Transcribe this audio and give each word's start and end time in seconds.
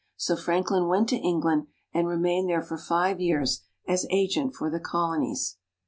So 0.17 0.35
Franklin 0.35 0.87
went 0.87 1.09
to 1.09 1.15
England 1.15 1.67
and 1.93 2.07
remained 2.07 2.49
there 2.49 2.63
for 2.63 2.75
five 2.75 3.19
years 3.21 3.61
as 3.87 4.07
agent 4.09 4.55
for 4.55 4.67
the 4.67 4.79
Colonies. 4.79 5.57